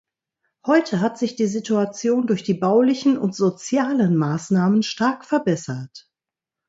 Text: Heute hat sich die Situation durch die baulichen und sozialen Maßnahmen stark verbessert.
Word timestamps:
Heute 0.65 0.99
hat 0.99 1.19
sich 1.19 1.35
die 1.35 1.45
Situation 1.45 2.25
durch 2.25 2.41
die 2.41 2.55
baulichen 2.55 3.19
und 3.19 3.35
sozialen 3.35 4.17
Maßnahmen 4.17 4.81
stark 4.81 5.23
verbessert. 5.23 6.09